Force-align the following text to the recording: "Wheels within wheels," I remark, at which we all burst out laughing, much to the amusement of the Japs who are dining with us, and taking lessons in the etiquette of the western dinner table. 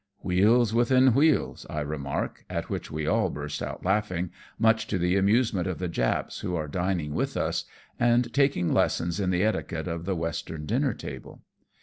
"Wheels 0.29 0.73
within 0.73 1.13
wheels," 1.13 1.67
I 1.69 1.81
remark, 1.81 2.43
at 2.49 2.71
which 2.71 2.89
we 2.89 3.05
all 3.05 3.29
burst 3.29 3.61
out 3.61 3.85
laughing, 3.85 4.31
much 4.57 4.87
to 4.87 4.97
the 4.97 5.15
amusement 5.15 5.67
of 5.67 5.77
the 5.77 5.87
Japs 5.87 6.39
who 6.39 6.55
are 6.55 6.67
dining 6.67 7.13
with 7.13 7.37
us, 7.37 7.65
and 7.99 8.33
taking 8.33 8.73
lessons 8.73 9.19
in 9.19 9.29
the 9.29 9.43
etiquette 9.43 9.87
of 9.87 10.05
the 10.05 10.15
western 10.15 10.65
dinner 10.65 10.95
table. 10.95 11.43